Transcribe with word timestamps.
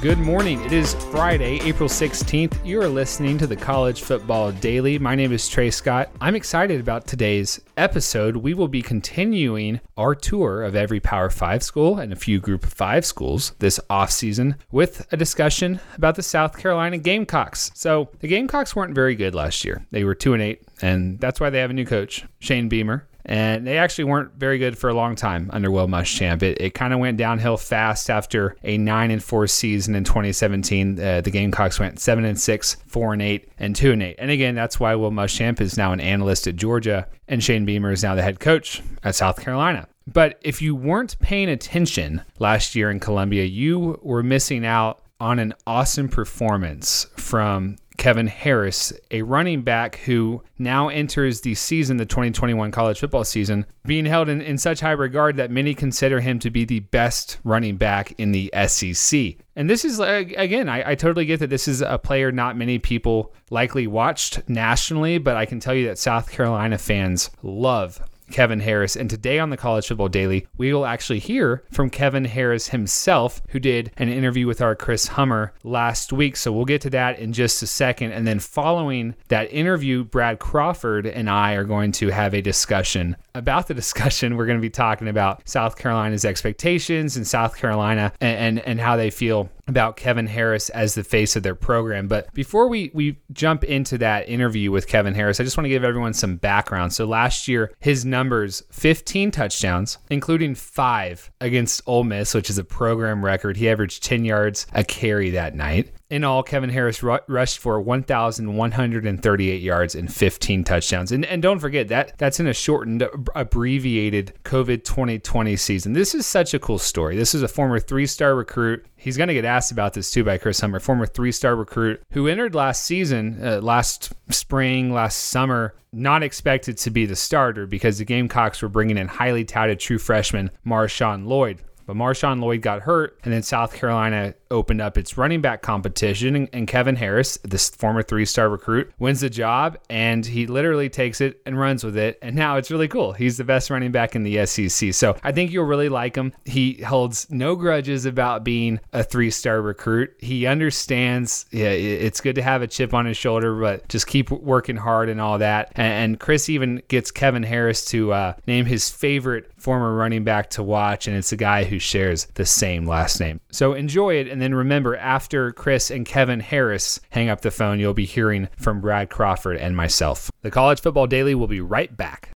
Good 0.00 0.18
morning. 0.18 0.60
It 0.60 0.72
is 0.72 0.94
Friday, 1.10 1.58
April 1.64 1.88
16th. 1.88 2.64
You 2.64 2.80
are 2.80 2.86
listening 2.86 3.36
to 3.38 3.48
the 3.48 3.56
College 3.56 4.02
Football 4.02 4.52
Daily. 4.52 4.96
My 4.96 5.16
name 5.16 5.32
is 5.32 5.48
Trey 5.48 5.72
Scott. 5.72 6.10
I'm 6.20 6.36
excited 6.36 6.78
about 6.78 7.08
today's 7.08 7.60
episode. 7.76 8.36
We 8.36 8.54
will 8.54 8.68
be 8.68 8.80
continuing 8.80 9.80
our 9.96 10.14
tour 10.14 10.62
of 10.62 10.76
every 10.76 11.00
Power 11.00 11.30
5 11.30 11.64
school 11.64 11.98
and 11.98 12.12
a 12.12 12.16
few 12.16 12.38
Group 12.38 12.64
5 12.64 13.04
schools 13.04 13.54
this 13.58 13.80
offseason 13.90 14.54
with 14.70 15.04
a 15.10 15.16
discussion 15.16 15.80
about 15.96 16.14
the 16.14 16.22
South 16.22 16.56
Carolina 16.56 16.98
Gamecocks. 16.98 17.72
So, 17.74 18.08
the 18.20 18.28
Gamecocks 18.28 18.76
weren't 18.76 18.94
very 18.94 19.16
good 19.16 19.34
last 19.34 19.64
year. 19.64 19.84
They 19.90 20.04
were 20.04 20.14
2 20.14 20.32
and 20.32 20.42
8, 20.42 20.62
and 20.80 21.18
that's 21.18 21.40
why 21.40 21.50
they 21.50 21.58
have 21.58 21.70
a 21.70 21.74
new 21.74 21.86
coach, 21.86 22.24
Shane 22.38 22.68
Beamer 22.68 23.08
and 23.28 23.66
they 23.66 23.76
actually 23.76 24.04
weren't 24.04 24.32
very 24.34 24.58
good 24.58 24.76
for 24.76 24.88
a 24.88 24.94
long 24.94 25.14
time 25.14 25.50
under 25.52 25.70
Will 25.70 25.86
Muschamp. 25.86 26.42
It, 26.42 26.60
it 26.60 26.74
kind 26.74 26.94
of 26.94 26.98
went 26.98 27.18
downhill 27.18 27.58
fast 27.58 28.08
after 28.08 28.56
a 28.64 28.78
nine 28.78 29.10
and 29.10 29.22
four 29.22 29.46
season 29.46 29.94
in 29.94 30.02
2017. 30.02 30.98
Uh, 30.98 31.20
the 31.20 31.30
Gamecocks 31.30 31.78
went 31.78 32.00
seven 32.00 32.24
and 32.24 32.40
six, 32.40 32.76
four 32.86 33.12
and 33.12 33.20
eight, 33.20 33.50
and 33.58 33.76
two 33.76 33.92
and 33.92 34.02
eight. 34.02 34.16
And 34.18 34.30
again, 34.30 34.54
that's 34.54 34.80
why 34.80 34.94
Will 34.94 35.12
Muschamp 35.12 35.60
is 35.60 35.76
now 35.76 35.92
an 35.92 36.00
analyst 36.00 36.46
at 36.46 36.56
Georgia, 36.56 37.06
and 37.28 37.44
Shane 37.44 37.66
Beamer 37.66 37.92
is 37.92 38.02
now 38.02 38.14
the 38.14 38.22
head 38.22 38.40
coach 38.40 38.82
at 39.04 39.14
South 39.14 39.40
Carolina. 39.40 39.86
But 40.06 40.38
if 40.40 40.62
you 40.62 40.74
weren't 40.74 41.18
paying 41.20 41.50
attention 41.50 42.22
last 42.38 42.74
year 42.74 42.90
in 42.90 42.98
Columbia, 42.98 43.44
you 43.44 44.00
were 44.02 44.22
missing 44.22 44.64
out 44.64 45.02
on 45.20 45.38
an 45.38 45.52
awesome 45.66 46.08
performance 46.08 47.06
from 47.16 47.76
Kevin 47.98 48.28
Harris, 48.28 48.92
a 49.10 49.22
running 49.22 49.62
back 49.62 49.96
who 49.96 50.42
now 50.56 50.88
enters 50.88 51.40
the 51.40 51.54
season, 51.54 51.96
the 51.96 52.06
2021 52.06 52.70
college 52.70 53.00
football 53.00 53.24
season, 53.24 53.66
being 53.84 54.06
held 54.06 54.28
in, 54.28 54.40
in 54.40 54.56
such 54.56 54.80
high 54.80 54.92
regard 54.92 55.36
that 55.36 55.50
many 55.50 55.74
consider 55.74 56.20
him 56.20 56.38
to 56.38 56.48
be 56.48 56.64
the 56.64 56.80
best 56.80 57.38
running 57.42 57.76
back 57.76 58.14
in 58.16 58.30
the 58.30 58.52
SEC. 58.68 59.36
And 59.56 59.68
this 59.68 59.84
is, 59.84 59.98
uh, 59.98 60.24
again, 60.36 60.68
I, 60.68 60.92
I, 60.92 60.94
totally 60.94 61.26
get 61.26 61.40
that 61.40 61.50
this 61.50 61.66
is 61.66 61.80
a 61.82 61.98
player 61.98 62.30
not 62.30 62.56
many 62.56 62.78
people 62.78 63.34
likely 63.50 63.88
watched 63.88 64.48
nationally, 64.48 65.18
but 65.18 65.36
I 65.36 65.44
can 65.44 65.58
tell 65.58 65.74
you 65.74 65.88
that 65.88 65.98
South 65.98 66.30
Carolina 66.30 66.78
fans 66.78 67.30
love 67.42 68.00
Kevin 68.30 68.60
Harris. 68.60 68.96
And 68.96 69.08
today 69.08 69.38
on 69.38 69.50
the 69.50 69.56
College 69.56 69.88
Football 69.88 70.08
Daily, 70.08 70.46
we 70.56 70.72
will 70.72 70.86
actually 70.86 71.18
hear 71.18 71.64
from 71.70 71.90
Kevin 71.90 72.24
Harris 72.24 72.68
himself, 72.68 73.42
who 73.50 73.58
did 73.58 73.90
an 73.96 74.08
interview 74.08 74.46
with 74.46 74.60
our 74.60 74.74
Chris 74.74 75.08
Hummer 75.08 75.52
last 75.64 76.12
week. 76.12 76.36
So 76.36 76.52
we'll 76.52 76.64
get 76.64 76.80
to 76.82 76.90
that 76.90 77.18
in 77.18 77.32
just 77.32 77.62
a 77.62 77.66
second. 77.66 78.12
And 78.12 78.26
then 78.26 78.38
following 78.38 79.14
that 79.28 79.52
interview, 79.52 80.04
Brad 80.04 80.38
Crawford 80.38 81.06
and 81.06 81.28
I 81.28 81.54
are 81.54 81.64
going 81.64 81.92
to 81.92 82.08
have 82.08 82.34
a 82.34 82.42
discussion. 82.42 83.16
About 83.34 83.68
the 83.68 83.74
discussion, 83.74 84.36
we're 84.36 84.46
going 84.46 84.58
to 84.58 84.62
be 84.62 84.70
talking 84.70 85.08
about 85.08 85.48
South 85.48 85.76
Carolina's 85.76 86.24
expectations 86.24 87.16
and 87.16 87.26
South 87.26 87.56
Carolina 87.56 88.12
and, 88.20 88.58
and, 88.58 88.66
and 88.66 88.80
how 88.80 88.96
they 88.96 89.10
feel 89.10 89.48
about 89.68 89.96
Kevin 89.96 90.26
Harris 90.26 90.70
as 90.70 90.94
the 90.94 91.04
face 91.04 91.36
of 91.36 91.42
their 91.42 91.54
program. 91.54 92.08
But 92.08 92.32
before 92.34 92.68
we 92.68 92.90
we 92.94 93.18
jump 93.32 93.62
into 93.62 93.98
that 93.98 94.28
interview 94.28 94.70
with 94.72 94.88
Kevin 94.88 95.14
Harris, 95.14 95.38
I 95.38 95.44
just 95.44 95.56
want 95.56 95.66
to 95.66 95.70
give 95.70 95.84
everyone 95.84 96.14
some 96.14 96.36
background. 96.36 96.92
So 96.92 97.04
last 97.04 97.46
year, 97.46 97.72
his 97.78 98.04
numbers 98.04 98.62
15 98.72 99.30
touchdowns, 99.30 99.98
including 100.10 100.54
five 100.54 101.30
against 101.40 101.82
Ole 101.86 102.04
Miss, 102.04 102.34
which 102.34 102.50
is 102.50 102.58
a 102.58 102.64
program 102.64 103.24
record. 103.24 103.56
He 103.56 103.68
averaged 103.68 104.02
10 104.02 104.24
yards 104.24 104.66
a 104.72 104.82
carry 104.82 105.30
that 105.30 105.54
night. 105.54 105.92
In 106.10 106.24
all, 106.24 106.42
Kevin 106.42 106.70
Harris 106.70 107.02
rushed 107.02 107.58
for 107.58 107.78
1,138 107.82 109.62
yards 109.62 109.94
and 109.94 110.12
15 110.12 110.64
touchdowns. 110.64 111.12
And, 111.12 111.26
and 111.26 111.42
don't 111.42 111.58
forget 111.58 111.88
that 111.88 112.16
that's 112.16 112.40
in 112.40 112.46
a 112.46 112.54
shortened, 112.54 113.06
abbreviated 113.34 114.32
COVID 114.44 114.84
2020 114.84 115.56
season. 115.56 115.92
This 115.92 116.14
is 116.14 116.26
such 116.26 116.54
a 116.54 116.58
cool 116.58 116.78
story. 116.78 117.14
This 117.14 117.34
is 117.34 117.42
a 117.42 117.48
former 117.48 117.78
three 117.78 118.06
star 118.06 118.34
recruit. 118.34 118.86
He's 118.96 119.18
going 119.18 119.28
to 119.28 119.34
get 119.34 119.44
asked 119.44 119.70
about 119.70 119.92
this 119.92 120.10
too 120.10 120.24
by 120.24 120.38
Chris 120.38 120.60
Hummer, 120.60 120.80
former 120.80 121.04
three 121.04 121.32
star 121.32 121.54
recruit 121.54 122.02
who 122.12 122.26
entered 122.26 122.54
last 122.54 122.86
season, 122.86 123.38
uh, 123.44 123.60
last 123.60 124.14
spring, 124.30 124.94
last 124.94 125.26
summer, 125.26 125.74
not 125.92 126.22
expected 126.22 126.78
to 126.78 126.90
be 126.90 127.04
the 127.04 127.16
starter 127.16 127.66
because 127.66 127.98
the 127.98 128.06
Gamecocks 128.06 128.62
were 128.62 128.70
bringing 128.70 128.96
in 128.96 129.08
highly 129.08 129.44
touted 129.44 129.78
true 129.78 129.98
freshman 129.98 130.50
Marshawn 130.66 131.26
Lloyd. 131.26 131.58
But 131.88 131.96
Marshawn 131.96 132.42
Lloyd 132.42 132.60
got 132.60 132.82
hurt, 132.82 133.18
and 133.24 133.32
then 133.32 133.42
South 133.42 133.72
Carolina 133.72 134.34
opened 134.50 134.80
up 134.80 134.98
its 134.98 135.16
running 135.16 135.40
back 135.40 135.62
competition. 135.62 136.48
And, 136.52 136.68
Kevin 136.68 136.96
Harris, 136.96 137.38
this 137.44 137.70
former 137.70 138.02
three 138.02 138.26
star 138.26 138.48
recruit, 138.48 138.92
wins 138.98 139.20
the 139.20 139.30
job, 139.30 139.78
and 139.88 140.24
he 140.24 140.46
literally 140.46 140.90
takes 140.90 141.20
it 141.20 141.40
and 141.46 141.58
runs 141.58 141.82
with 141.82 141.96
it. 141.96 142.18
And 142.20 142.36
now 142.36 142.56
it's 142.56 142.70
really 142.70 142.88
cool. 142.88 143.12
He's 143.12 143.38
the 143.38 143.44
best 143.44 143.70
running 143.70 143.90
back 143.90 144.14
in 144.14 144.22
the 144.22 144.44
SEC. 144.44 144.92
So 144.92 145.16
I 145.22 145.32
think 145.32 145.50
you'll 145.50 145.64
really 145.64 145.88
like 145.88 146.14
him. 146.14 146.34
He 146.44 146.74
holds 146.82 147.30
no 147.30 147.56
grudges 147.56 148.04
about 148.04 148.44
being 148.44 148.80
a 148.92 149.02
three 149.02 149.30
star 149.30 149.62
recruit. 149.62 150.14
He 150.18 150.46
understands 150.46 151.46
yeah, 151.50 151.70
it's 151.70 152.20
good 152.20 152.34
to 152.34 152.42
have 152.42 152.62
a 152.62 152.66
chip 152.66 152.92
on 152.92 153.06
his 153.06 153.16
shoulder, 153.16 153.58
but 153.58 153.88
just 153.88 154.06
keep 154.06 154.30
working 154.30 154.76
hard 154.76 155.08
and 155.08 155.20
all 155.20 155.38
that. 155.38 155.72
And, 155.74 155.92
and 155.92 156.20
Chris 156.20 156.48
even 156.48 156.82
gets 156.88 157.10
Kevin 157.10 157.42
Harris 157.42 157.84
to 157.86 158.12
uh, 158.12 158.34
name 158.46 158.66
his 158.66 158.90
favorite 158.90 159.50
former 159.56 159.94
running 159.94 160.24
back 160.24 160.50
to 160.50 160.62
watch, 160.62 161.06
and 161.06 161.16
it's 161.16 161.32
a 161.32 161.36
guy 161.36 161.64
who 161.64 161.78
shares 161.78 162.26
the 162.34 162.46
same 162.46 162.86
last 162.86 163.20
name. 163.20 163.40
So 163.50 163.74
enjoy 163.74 164.14
it, 164.14 164.28
and 164.28 164.37
then 164.40 164.54
remember 164.54 164.96
after 164.96 165.52
Chris 165.52 165.90
and 165.90 166.06
Kevin 166.06 166.40
Harris 166.40 167.00
hang 167.10 167.28
up 167.28 167.40
the 167.40 167.50
phone, 167.50 167.80
you'll 167.80 167.94
be 167.94 168.04
hearing 168.04 168.48
from 168.56 168.80
Brad 168.80 169.10
Crawford 169.10 169.56
and 169.56 169.76
myself. 169.76 170.30
The 170.42 170.50
College 170.50 170.80
Football 170.80 171.06
Daily 171.06 171.34
will 171.34 171.46
be 171.46 171.60
right 171.60 171.96
back. 171.96 172.30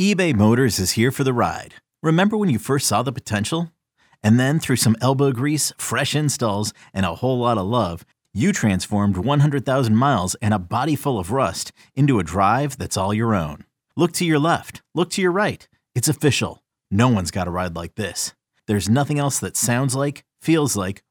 eBay 0.00 0.34
Motors 0.34 0.78
is 0.78 0.92
here 0.92 1.10
for 1.10 1.24
the 1.24 1.32
ride. 1.32 1.74
Remember 2.02 2.36
when 2.36 2.50
you 2.50 2.58
first 2.58 2.86
saw 2.86 3.02
the 3.02 3.12
potential? 3.12 3.72
And 4.22 4.38
then 4.38 4.58
through 4.58 4.76
some 4.76 4.96
elbow 5.00 5.32
grease, 5.32 5.72
fresh 5.78 6.14
installs, 6.14 6.72
and 6.92 7.06
a 7.06 7.16
whole 7.16 7.38
lot 7.38 7.58
of 7.58 7.66
love, 7.66 8.04
you 8.34 8.52
transformed 8.52 9.16
100,000 9.16 9.96
miles 9.96 10.34
and 10.36 10.52
a 10.52 10.58
body 10.58 10.94
full 10.96 11.18
of 11.18 11.32
rust 11.32 11.72
into 11.96 12.18
a 12.18 12.24
drive 12.24 12.78
that's 12.78 12.96
all 12.96 13.14
your 13.14 13.34
own. 13.34 13.64
Look 13.96 14.12
to 14.12 14.24
your 14.24 14.38
left, 14.38 14.82
look 14.94 15.10
to 15.10 15.22
your 15.22 15.32
right. 15.32 15.66
It's 15.94 16.08
official. 16.08 16.62
No 16.90 17.08
one's 17.08 17.30
got 17.30 17.48
a 17.48 17.50
ride 17.50 17.74
like 17.74 17.94
this. 17.96 18.34
There's 18.66 18.88
nothing 18.88 19.18
else 19.18 19.38
that 19.40 19.56
sounds 19.56 19.94
like, 19.94 20.24
feels 20.40 20.76
like, 20.76 21.02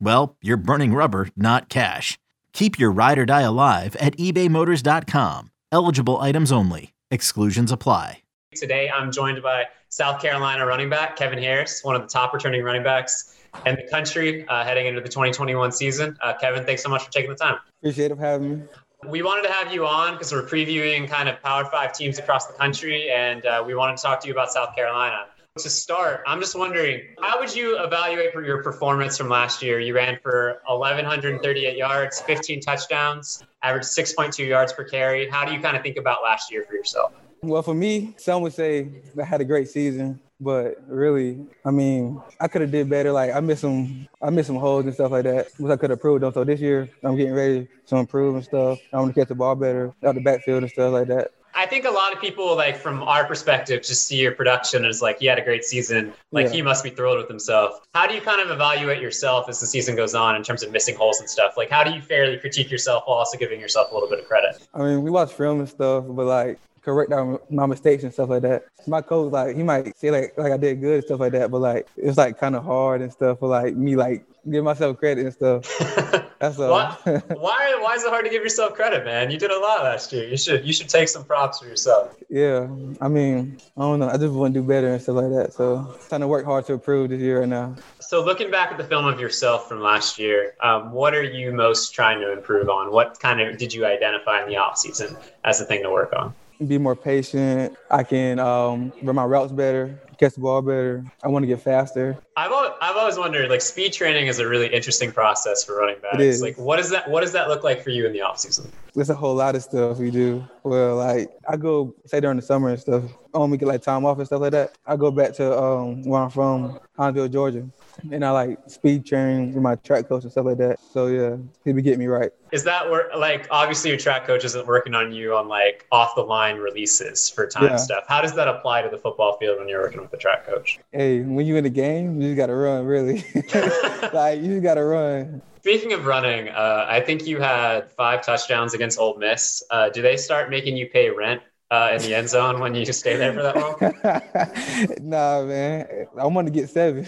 well, 0.00 0.36
you're 0.40 0.56
burning 0.56 0.94
rubber, 0.94 1.28
not 1.36 1.68
cash. 1.68 2.18
Keep 2.52 2.78
your 2.78 2.90
ride 2.90 3.18
or 3.18 3.26
die 3.26 3.42
alive 3.42 3.96
at 3.96 4.16
ebaymotors.com. 4.16 5.50
Eligible 5.72 6.18
items 6.18 6.50
only. 6.50 6.94
Exclusions 7.10 7.70
apply. 7.70 8.22
Today, 8.56 8.90
I'm 8.90 9.12
joined 9.12 9.42
by 9.42 9.66
South 9.90 10.20
Carolina 10.20 10.66
running 10.66 10.88
back 10.90 11.14
Kevin 11.16 11.38
Harris, 11.38 11.84
one 11.84 11.94
of 11.94 12.02
the 12.02 12.08
top 12.08 12.34
returning 12.34 12.64
running 12.64 12.82
backs 12.82 13.36
in 13.66 13.76
the 13.76 13.86
country 13.88 14.46
uh, 14.48 14.64
heading 14.64 14.86
into 14.86 15.00
the 15.00 15.08
2021 15.08 15.70
season. 15.70 16.16
Uh, 16.20 16.32
Kevin, 16.34 16.64
thanks 16.64 16.82
so 16.82 16.88
much 16.88 17.04
for 17.04 17.12
taking 17.12 17.30
the 17.30 17.36
time. 17.36 17.58
Appreciate 17.80 18.10
it 18.10 18.18
having 18.18 18.60
me. 18.60 18.62
We 19.08 19.22
wanted 19.22 19.42
to 19.42 19.52
have 19.52 19.72
you 19.72 19.86
on 19.86 20.14
because 20.14 20.32
we're 20.32 20.42
previewing 20.42 21.08
kind 21.08 21.28
of 21.28 21.40
Power 21.42 21.64
Five 21.64 21.92
teams 21.92 22.18
across 22.18 22.46
the 22.46 22.52
country, 22.54 23.10
and 23.10 23.46
uh, 23.46 23.62
we 23.66 23.74
wanted 23.74 23.96
to 23.96 24.02
talk 24.02 24.20
to 24.20 24.26
you 24.26 24.32
about 24.34 24.52
South 24.52 24.74
Carolina. 24.74 25.26
To 25.58 25.68
start, 25.68 26.22
I'm 26.28 26.38
just 26.38 26.56
wondering, 26.56 27.02
how 27.20 27.40
would 27.40 27.52
you 27.52 27.82
evaluate 27.82 28.32
your 28.34 28.62
performance 28.62 29.18
from 29.18 29.28
last 29.28 29.64
year? 29.64 29.80
You 29.80 29.96
ran 29.96 30.16
for 30.22 30.62
1,138 30.68 31.76
yards, 31.76 32.20
15 32.20 32.60
touchdowns, 32.60 33.42
averaged 33.64 33.88
6.2 33.88 34.46
yards 34.46 34.72
per 34.72 34.84
carry. 34.84 35.28
How 35.28 35.44
do 35.44 35.52
you 35.52 35.58
kind 35.58 35.76
of 35.76 35.82
think 35.82 35.96
about 35.96 36.22
last 36.22 36.52
year 36.52 36.64
for 36.68 36.74
yourself? 36.74 37.14
Well, 37.42 37.62
for 37.64 37.74
me, 37.74 38.14
some 38.16 38.42
would 38.42 38.52
say 38.52 39.02
I 39.20 39.24
had 39.24 39.40
a 39.40 39.44
great 39.44 39.68
season, 39.68 40.20
but 40.38 40.76
really, 40.86 41.44
I 41.64 41.72
mean, 41.72 42.22
I 42.40 42.46
could 42.46 42.60
have 42.60 42.70
did 42.70 42.88
better. 42.88 43.10
Like 43.10 43.34
I 43.34 43.40
missed 43.40 43.62
some, 43.62 44.06
I 44.22 44.30
missed 44.30 44.46
some 44.46 44.56
holes 44.56 44.84
and 44.84 44.94
stuff 44.94 45.10
like 45.10 45.24
that, 45.24 45.48
which 45.58 45.72
I 45.72 45.76
could 45.76 45.90
have 45.90 45.98
improved 45.98 46.22
on. 46.22 46.32
So 46.32 46.44
this 46.44 46.60
year, 46.60 46.88
I'm 47.02 47.16
getting 47.16 47.34
ready 47.34 47.66
to 47.88 47.96
improve 47.96 48.36
and 48.36 48.44
stuff. 48.44 48.78
I 48.92 48.98
want 48.98 49.12
to 49.12 49.20
catch 49.20 49.28
the 49.28 49.34
ball 49.34 49.56
better 49.56 49.92
out 50.04 50.14
the 50.14 50.20
backfield 50.20 50.62
and 50.62 50.70
stuff 50.70 50.92
like 50.92 51.08
that. 51.08 51.32
I 51.60 51.66
think 51.66 51.84
a 51.84 51.90
lot 51.90 52.14
of 52.14 52.20
people, 52.22 52.56
like 52.56 52.74
from 52.74 53.02
our 53.02 53.26
perspective, 53.26 53.82
just 53.82 54.06
see 54.06 54.16
your 54.16 54.32
production 54.32 54.86
as 54.86 55.02
like 55.02 55.18
he 55.18 55.26
had 55.26 55.38
a 55.38 55.42
great 55.42 55.62
season. 55.62 56.14
Like 56.32 56.46
Yeah. 56.46 56.52
he 56.52 56.62
must 56.62 56.82
be 56.82 56.88
thrilled 56.88 57.18
with 57.18 57.28
himself. 57.28 57.86
How 57.94 58.06
do 58.06 58.14
you 58.14 58.22
kind 58.22 58.40
of 58.40 58.50
evaluate 58.50 59.02
yourself 59.02 59.46
as 59.46 59.60
the 59.60 59.66
season 59.66 59.94
goes 59.94 60.14
on 60.14 60.36
in 60.36 60.42
terms 60.42 60.62
of 60.62 60.72
missing 60.72 60.94
holes 60.96 61.20
and 61.20 61.28
stuff? 61.28 61.58
Like 61.58 61.68
how 61.68 61.84
do 61.84 61.90
you 61.92 62.00
fairly 62.00 62.38
critique 62.38 62.70
yourself 62.70 63.02
while 63.04 63.18
also 63.18 63.36
giving 63.36 63.60
yourself 63.60 63.90
a 63.90 63.94
little 63.94 64.08
bit 64.08 64.20
of 64.20 64.26
credit? 64.26 64.66
I 64.72 64.78
mean, 64.78 65.02
we 65.02 65.10
watch 65.10 65.34
film 65.34 65.60
and 65.60 65.68
stuff, 65.68 66.04
but 66.08 66.24
like 66.24 66.58
correct 66.82 67.12
our, 67.12 67.40
my 67.50 67.66
mistakes 67.66 68.04
and 68.04 68.12
stuff 68.12 68.30
like 68.30 68.42
that. 68.42 68.64
My 68.86 69.02
coach, 69.02 69.32
like, 69.32 69.56
he 69.56 69.62
might 69.62 69.96
say 69.98 70.10
like 70.10 70.34
like 70.36 70.52
I 70.52 70.56
did 70.56 70.80
good 70.80 70.94
and 70.94 71.04
stuff 71.04 71.20
like 71.20 71.32
that, 71.32 71.50
but 71.50 71.60
like 71.60 71.88
it's 71.96 72.18
like 72.18 72.38
kind 72.38 72.56
of 72.56 72.64
hard 72.64 73.02
and 73.02 73.12
stuff 73.12 73.38
for 73.40 73.48
like 73.48 73.74
me 73.74 73.96
like 73.96 74.24
give 74.48 74.64
myself 74.64 74.96
credit 74.98 75.24
and 75.24 75.34
stuff. 75.34 75.78
That's 76.38 76.58
all. 76.58 76.70
Why, 76.70 76.96
why 77.28 77.78
why 77.82 77.94
is 77.94 78.04
it 78.04 78.08
hard 78.08 78.24
to 78.24 78.30
give 78.30 78.42
yourself 78.42 78.74
credit, 78.74 79.04
man? 79.04 79.30
You 79.30 79.38
did 79.38 79.50
a 79.50 79.58
lot 79.58 79.84
last 79.84 80.12
year. 80.12 80.26
You 80.26 80.36
should 80.36 80.64
you 80.66 80.72
should 80.72 80.88
take 80.88 81.08
some 81.08 81.24
props 81.24 81.60
for 81.60 81.66
yourself. 81.66 82.16
yeah, 82.28 82.66
I 83.00 83.08
mean, 83.08 83.58
I 83.76 83.80
don't 83.82 84.00
know. 84.00 84.08
I 84.08 84.16
just 84.16 84.32
want 84.32 84.54
to 84.54 84.60
do 84.60 84.66
better 84.66 84.92
and 84.92 85.02
stuff 85.02 85.16
like 85.16 85.30
that. 85.30 85.52
So 85.52 85.94
trying 86.08 86.22
to 86.22 86.28
work 86.28 86.44
hard 86.44 86.66
to 86.66 86.74
improve 86.74 87.10
this 87.10 87.20
year 87.20 87.40
right 87.40 87.48
now. 87.48 87.76
So 88.00 88.24
looking 88.24 88.50
back 88.50 88.72
at 88.72 88.78
the 88.78 88.84
film 88.84 89.06
of 89.06 89.20
yourself 89.20 89.68
from 89.68 89.80
last 89.80 90.18
year, 90.18 90.54
um, 90.62 90.92
what 90.92 91.14
are 91.14 91.22
you 91.22 91.52
most 91.52 91.94
trying 91.94 92.20
to 92.20 92.32
improve 92.32 92.68
on? 92.68 92.90
What 92.90 93.20
kind 93.20 93.40
of 93.40 93.58
did 93.58 93.72
you 93.74 93.84
identify 93.84 94.42
in 94.42 94.48
the 94.48 94.56
off 94.56 94.78
season 94.78 95.16
as 95.44 95.60
a 95.60 95.64
thing 95.64 95.82
to 95.82 95.90
work 95.90 96.12
on? 96.16 96.34
Be 96.66 96.76
more 96.76 96.94
patient. 96.94 97.76
I 97.90 98.02
can 98.02 98.38
um, 98.38 98.92
run 99.02 99.16
my 99.16 99.24
routes 99.24 99.50
better, 99.50 99.98
catch 100.18 100.34
the 100.34 100.40
ball 100.40 100.60
better. 100.60 101.02
I 101.24 101.28
want 101.28 101.42
to 101.42 101.46
get 101.46 101.62
faster. 101.62 102.18
I've 102.36 102.52
always, 102.52 102.72
I've 102.82 102.96
always 102.96 103.16
wondered 103.16 103.48
like 103.48 103.62
speed 103.62 103.94
training 103.94 104.26
is 104.26 104.38
a 104.38 104.46
really 104.46 104.66
interesting 104.66 105.10
process 105.10 105.64
for 105.64 105.76
running 105.76 105.96
backs. 106.02 106.22
is. 106.22 106.42
Like 106.42 106.58
what 106.58 106.76
does 106.76 106.90
that 106.90 107.08
what 107.10 107.22
does 107.22 107.32
that 107.32 107.48
look 107.48 107.64
like 107.64 107.82
for 107.82 107.88
you 107.88 108.06
in 108.06 108.12
the 108.12 108.20
off 108.20 108.38
season? 108.38 108.70
There's 108.94 109.08
a 109.08 109.14
whole 109.14 109.34
lot 109.34 109.56
of 109.56 109.62
stuff 109.62 109.96
we 109.98 110.10
do. 110.10 110.44
Well, 110.62 110.96
like 110.96 111.30
I 111.48 111.56
go 111.56 111.94
say 112.04 112.20
during 112.20 112.36
the 112.36 112.42
summer 112.42 112.68
and 112.68 112.78
stuff. 112.78 113.04
Um, 113.32 113.50
we 113.50 113.56
get 113.56 113.68
like 113.68 113.82
time 113.82 114.04
off 114.04 114.18
and 114.18 114.26
stuff 114.26 114.42
like 114.42 114.52
that. 114.52 114.76
I 114.86 114.96
go 114.96 115.10
back 115.10 115.32
to 115.34 115.58
um 115.58 116.02
where 116.02 116.20
I'm 116.20 116.30
from, 116.30 116.78
Hinesville, 116.98 117.32
Georgia, 117.32 117.66
and 118.10 118.24
I 118.24 118.30
like 118.30 118.58
speed 118.66 119.06
train 119.06 119.52
with 119.52 119.62
my 119.62 119.74
track 119.76 120.08
coach 120.08 120.22
and 120.24 120.32
stuff 120.32 120.46
like 120.46 120.58
that. 120.58 120.78
So 120.92 121.06
yeah, 121.06 121.36
he 121.64 121.72
be 121.72 121.82
getting 121.82 121.98
me 121.98 122.06
right. 122.06 122.30
Is 122.52 122.64
that 122.64 122.90
where 122.90 123.10
like 123.16 123.46
obviously 123.50 123.90
your 123.90 123.98
track 123.98 124.26
coach 124.26 124.44
isn't 124.44 124.66
working 124.66 124.94
on 124.94 125.12
you 125.12 125.34
on 125.36 125.48
like 125.48 125.86
off 125.92 126.14
the 126.14 126.22
line 126.22 126.56
releases 126.56 127.28
for 127.28 127.46
time 127.46 127.64
Yeah. 127.64 127.76
stuff. 127.76 128.04
How 128.08 128.20
does 128.20 128.34
that 128.34 128.48
apply 128.48 128.82
to 128.82 128.88
the 128.88 128.98
football 128.98 129.36
field 129.38 129.58
when 129.58 129.68
you're 129.68 129.82
working 129.82 130.00
with 130.00 130.10
the 130.10 130.16
track 130.16 130.46
coach? 130.46 130.78
Hey, 130.92 131.20
when 131.20 131.46
you 131.46 131.56
in 131.56 131.64
the 131.64 131.70
game, 131.70 132.20
you 132.20 132.28
just 132.28 132.36
gotta 132.36 132.54
run, 132.54 132.84
really. 132.86 133.24
like 134.12 134.40
you 134.40 134.48
just 134.54 134.62
gotta 134.62 134.84
run. 134.84 135.42
Speaking 135.60 135.92
of 135.92 136.06
running, 136.06 136.48
uh, 136.48 136.86
I 136.88 137.00
think 137.00 137.26
you 137.26 137.38
had 137.38 137.90
five 137.90 138.24
touchdowns 138.24 138.72
against 138.72 138.98
Ole 138.98 139.18
Miss. 139.18 139.62
Uh, 139.70 139.90
do 139.90 140.00
they 140.00 140.16
start 140.16 140.48
making 140.48 140.76
you 140.76 140.86
pay 140.88 141.10
rent 141.10 141.42
uh, 141.70 141.90
in 141.92 142.02
the 142.02 142.14
end 142.14 142.28
zone 142.28 142.60
when 142.60 142.74
you 142.74 142.84
stay 142.92 143.16
there 143.16 143.32
for 143.32 143.42
that 143.42 143.56
long? 143.56 145.00
nah, 145.08 145.44
man. 145.44 146.06
I 146.18 146.26
want 146.26 146.46
to 146.46 146.52
get 146.52 146.68
seven, 146.68 147.06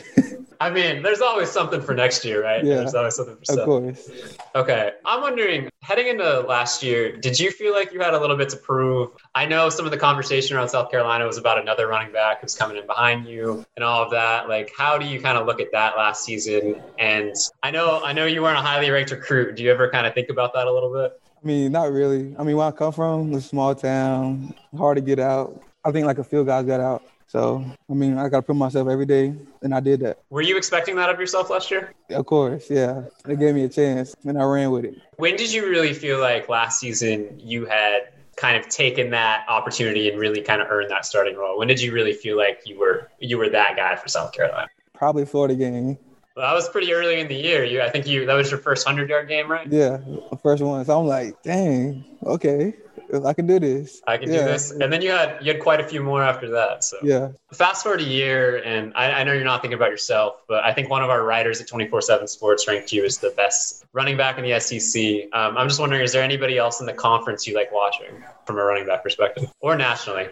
I 0.63 0.71
mean, 0.71 1.03
there's 1.03 1.21
always 1.21 1.51
something 1.51 1.81
for 1.81 1.93
next 1.93 2.25
year, 2.25 2.41
right? 2.41 2.65
Yeah. 2.65 2.77
There's 2.77 2.95
always 2.95 3.17
something 3.17 3.35
for 3.35 3.41
of 3.41 3.47
seven. 3.47 3.65
course. 3.65 4.09
Okay. 4.55 4.93
I'm 5.05 5.21
wondering, 5.21 5.69
heading 5.81 6.07
into 6.07 6.41
last 6.43 6.85
year, 6.85 7.17
did 7.17 7.41
you 7.41 7.51
feel 7.51 7.73
like 7.73 7.93
you 7.93 7.99
had 7.99 8.15
a 8.15 8.21
little 8.21 8.37
bit 8.37 8.49
to 8.51 8.57
prove? 8.57 9.11
I 9.35 9.45
know 9.45 9.71
some 9.71 9.87
of 9.87 9.91
the 9.91 9.99
conversation 9.99 10.57
around 10.57 10.69
South 10.69 10.89
Carolina 10.89 11.27
was 11.27 11.37
about 11.37 11.59
another 11.59 11.89
running 11.89 12.13
back 12.13 12.43
who's 12.43 12.55
coming 12.55 12.77
in 12.77 12.87
behind 12.87 13.27
you 13.27 13.67
and 13.77 13.85
all 13.85 14.05
of 14.05 14.13
that. 14.13 14.49
Like, 14.49 14.71
how 14.79 14.99
do 14.99 15.07
you 15.07 15.21
kind 15.21 15.37
of 15.37 15.47
look 15.47 15.61
at 15.61 15.73
that 15.73 15.97
last 15.97 16.25
season? 16.25 16.81
And 16.97 17.35
I 17.65 17.73
know, 17.73 18.01
I 18.05 18.13
know 18.13 18.27
you 18.27 18.43
weren't 18.43 18.59
a 18.59 18.63
highly 18.63 18.89
ranked 18.89 19.11
recruit. 19.11 19.57
Do 19.57 19.65
you 19.65 19.73
ever 19.73 19.91
kind 19.91 20.07
of 20.07 20.15
think 20.15 20.29
about 20.29 20.55
that 20.55 20.69
a 20.69 20.73
little 20.73 20.93
bit? 20.93 21.21
I 21.43 21.47
mean, 21.47 21.73
not 21.73 21.91
really. 21.91 22.37
I 22.39 22.45
mean, 22.45 22.57
where 22.57 22.69
I 22.69 22.71
come 22.71 22.93
from, 22.93 23.35
it's 23.35 23.47
a 23.47 23.49
small 23.49 23.75
town, 23.75 24.55
hard 24.77 24.97
to 24.97 25.01
get 25.01 25.19
out. 25.19 25.61
I 25.85 25.91
think 25.91 26.07
like 26.07 26.19
a 26.19 26.25
few 26.25 26.45
guys 26.45 26.65
got 26.67 26.81
out. 26.81 27.03
So, 27.27 27.65
I 27.91 27.95
mean, 27.95 28.19
I 28.19 28.29
got 28.29 28.39
to 28.39 28.43
prove 28.43 28.59
myself 28.59 28.89
every 28.89 29.07
day, 29.07 29.35
and 29.63 29.75
I 29.75 29.81
did 29.81 30.01
that. 30.01 30.19
Were 30.29 30.43
you 30.43 30.57
expecting 30.57 30.97
that 30.97 31.09
of 31.09 31.19
yourself 31.19 31.49
last 31.49 31.71
year? 31.71 31.95
Of 32.11 32.27
course, 32.27 32.71
yeah. 32.71 33.05
They 33.25 33.37
gave 33.37 33.55
me 33.55 33.65
a 33.65 33.69
chance, 33.69 34.15
and 34.25 34.39
I 34.39 34.45
ran 34.45 34.71
with 34.71 34.85
it. 34.85 34.99
When 35.17 35.37
did 35.37 35.53
you 35.53 35.67
really 35.67 35.95
feel 35.95 36.21
like 36.21 36.49
last 36.49 36.79
season 36.79 37.41
you 37.43 37.65
had 37.65 38.13
kind 38.37 38.57
of 38.57 38.69
taken 38.69 39.11
that 39.11 39.47
opportunity 39.49 40.11
and 40.11 40.19
really 40.19 40.43
kind 40.43 40.61
of 40.61 40.69
earned 40.71 40.91
that 40.91 41.07
starting 41.07 41.37
role? 41.37 41.59
When 41.59 41.69
did 41.69 41.81
you 41.81 41.93
really 41.93 42.13
feel 42.13 42.37
like 42.37 42.61
you 42.67 42.79
were 42.79 43.09
you 43.19 43.39
were 43.39 43.49
that 43.49 43.77
guy 43.77 43.97
for 43.97 44.09
South 44.09 44.33
Carolina? 44.33 44.69
Probably 44.93 45.25
Florida 45.25 45.55
game. 45.55 45.99
Well, 46.37 46.49
that 46.49 46.55
was 46.55 46.69
pretty 46.69 46.93
early 46.93 47.21
in 47.21 47.29
the 47.29 47.35
year. 47.35 47.65
You, 47.65 47.83
I 47.83 47.91
think 47.91 48.07
you 48.07 48.25
that 48.27 48.35
was 48.35 48.51
your 48.51 48.61
first 48.61 48.87
hundred 48.87 49.11
yard 49.11 49.29
game, 49.29 49.51
right? 49.51 49.67
Yeah, 49.71 49.99
first 50.43 50.63
one. 50.63 50.85
So 50.85 50.99
I'm 50.99 51.07
like, 51.07 51.43
dang, 51.43 52.05
okay, 52.25 52.75
I 53.25 53.35
can 53.35 53.47
do 53.47 53.59
this. 53.59 54.01
I 54.07 54.17
can 54.17 54.31
yeah. 54.31 54.39
do 54.39 54.45
this, 54.45 54.71
and 54.71 54.91
then 54.91 55.03
you 55.03 55.11
had 55.11 55.39
you 55.43 55.53
had 55.53 55.61
quite 55.61 55.81
a 55.81 55.85
few 55.87 56.03
more 56.03 56.23
after 56.23 56.49
that. 56.51 56.85
So 56.85 56.97
Yeah, 57.03 57.33
fast 57.53 57.83
forward 57.83 58.01
a 58.01 58.05
year, 58.05 58.63
and 58.65 58.93
I, 58.95 59.21
I 59.21 59.25
know 59.25 59.35
you're 59.35 59.45
not 59.45 59.61
thinking 59.61 59.77
about 59.77 59.91
yourself, 59.91 60.37
but 60.49 60.65
I 60.65 60.73
think 60.73 60.89
one 60.89 61.03
of 61.03 61.11
our 61.11 61.23
writers 61.23 61.61
at 61.61 61.69
247Sports 61.69 62.67
ranked 62.67 62.93
you 62.93 63.05
as 63.05 63.19
the 63.19 63.31
best 63.31 63.85
running 63.93 64.17
back 64.17 64.39
in 64.39 64.45
the 64.45 64.59
SEC. 64.59 65.29
Um, 65.35 65.59
I'm 65.59 65.69
just 65.69 65.81
wondering, 65.81 66.03
is 66.03 66.13
there 66.13 66.23
anybody 66.23 66.57
else 66.57 66.81
in 66.81 66.87
the 66.87 66.95
conference 66.95 67.47
you 67.47 67.55
like 67.55 67.71
watching 67.73 68.25
from 68.47 68.57
a 68.57 68.65
running 68.65 68.87
back 68.87 69.03
perspective, 69.03 69.53
or 69.61 69.77
nationally? 69.77 70.29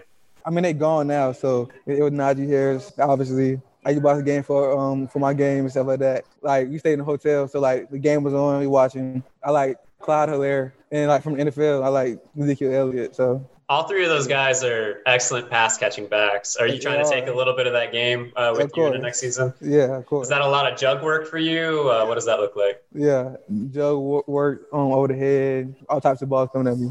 I 0.46 0.50
mean 0.50 0.62
they 0.62 0.72
gone 0.72 1.06
now, 1.06 1.32
so 1.32 1.68
it, 1.86 1.98
it 1.98 2.02
was 2.02 2.12
Najee 2.12 2.48
Harris, 2.48 2.92
obviously. 2.98 3.60
I 3.84 3.90
used 3.90 4.02
to 4.02 4.06
watch 4.06 4.18
the 4.18 4.22
game 4.22 4.42
for 4.42 4.78
um 4.78 5.08
for 5.08 5.18
my 5.18 5.32
game 5.32 5.60
and 5.60 5.70
stuff 5.70 5.86
like 5.86 6.00
that. 6.00 6.24
Like 6.42 6.68
we 6.68 6.78
stayed 6.78 6.94
in 6.94 6.98
the 7.00 7.04
hotel, 7.04 7.48
so 7.48 7.60
like 7.60 7.90
the 7.90 7.98
game 7.98 8.22
was 8.22 8.34
on, 8.34 8.60
we 8.60 8.66
watching. 8.66 9.22
I 9.42 9.50
like 9.50 9.78
Clyde 10.00 10.28
Helaire, 10.28 10.72
and 10.90 11.08
like 11.08 11.22
from 11.22 11.36
the 11.36 11.44
NFL, 11.44 11.82
I 11.82 11.88
like 11.88 12.18
Ezekiel 12.38 12.72
Elliott. 12.74 13.16
So 13.16 13.46
All 13.68 13.84
three 13.84 14.02
of 14.02 14.10
those 14.10 14.26
guys 14.26 14.62
are 14.64 15.00
excellent 15.06 15.48
pass 15.48 15.78
catching 15.78 16.06
backs. 16.06 16.56
Are 16.56 16.66
you 16.66 16.78
trying 16.78 17.02
to 17.04 17.10
take 17.10 17.26
a 17.28 17.32
little 17.32 17.54
bit 17.54 17.66
of 17.66 17.72
that 17.72 17.92
game 17.92 18.32
uh, 18.36 18.52
with 18.56 18.70
you 18.76 18.86
in 18.86 18.92
the 18.92 18.98
next 18.98 19.20
season? 19.20 19.54
yeah, 19.60 19.96
of 19.96 20.06
course. 20.06 20.26
Is 20.26 20.30
that 20.30 20.42
a 20.42 20.48
lot 20.48 20.70
of 20.70 20.78
jug 20.78 21.02
work 21.02 21.26
for 21.26 21.38
you? 21.38 21.88
Uh, 21.90 22.04
what 22.04 22.16
does 22.16 22.26
that 22.26 22.38
look 22.40 22.56
like? 22.56 22.82
Yeah, 22.94 23.36
jug 23.70 23.98
work 24.26 24.66
um, 24.72 24.92
over 24.92 25.08
the 25.08 25.16
head, 25.16 25.74
all 25.88 26.00
types 26.00 26.20
of 26.22 26.28
balls 26.28 26.50
coming 26.52 26.70
at 26.70 26.78
me. 26.78 26.90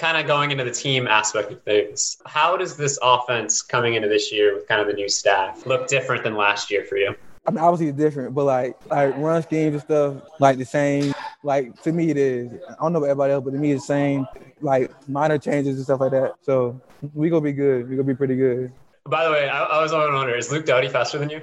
Kind 0.00 0.16
of 0.16 0.26
going 0.26 0.50
into 0.50 0.64
the 0.64 0.70
team 0.70 1.06
aspect 1.06 1.52
of 1.52 1.60
things. 1.60 2.16
How 2.24 2.56
does 2.56 2.74
this 2.74 2.98
offense 3.02 3.60
coming 3.60 3.96
into 3.96 4.08
this 4.08 4.32
year 4.32 4.54
with 4.54 4.66
kind 4.66 4.80
of 4.80 4.86
the 4.86 4.94
new 4.94 5.10
staff 5.10 5.66
look 5.66 5.88
different 5.88 6.24
than 6.24 6.36
last 6.36 6.70
year 6.70 6.84
for 6.84 6.96
you? 6.96 7.14
I 7.46 7.50
mean, 7.50 7.58
obviously 7.58 7.88
it's 7.88 7.98
different, 7.98 8.34
but 8.34 8.44
like 8.44 8.76
like 8.86 9.14
run 9.18 9.42
schemes 9.42 9.74
and 9.74 9.82
stuff, 9.82 10.22
like 10.38 10.56
the 10.56 10.64
same. 10.64 11.12
Like 11.42 11.82
to 11.82 11.92
me, 11.92 12.08
it 12.08 12.16
is. 12.16 12.50
I 12.66 12.76
don't 12.80 12.94
know 12.94 13.00
about 13.00 13.10
everybody 13.10 13.32
else, 13.34 13.44
but 13.44 13.50
to 13.50 13.58
me, 13.58 13.72
it's 13.72 13.82
the 13.82 13.88
same. 13.88 14.26
Like 14.62 14.90
minor 15.06 15.36
changes 15.36 15.76
and 15.76 15.84
stuff 15.84 16.00
like 16.00 16.12
that. 16.12 16.32
So 16.40 16.80
we 17.12 17.28
gonna 17.28 17.42
be 17.42 17.52
good. 17.52 17.86
We 17.86 17.96
gonna 17.96 18.08
be 18.08 18.14
pretty 18.14 18.36
good. 18.36 18.72
By 19.04 19.26
the 19.26 19.30
way, 19.30 19.50
I, 19.50 19.64
I 19.64 19.82
was 19.82 19.92
always 19.92 20.14
wondering, 20.14 20.38
is 20.38 20.50
Luke 20.50 20.64
Doty 20.64 20.88
faster 20.88 21.18
than 21.18 21.28
you? 21.28 21.42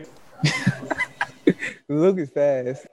Luke 1.88 2.18
is 2.18 2.32
fast. 2.32 2.88